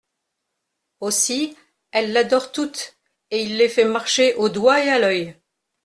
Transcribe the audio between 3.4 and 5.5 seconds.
il les fait marcher au doigt et à l'oeil…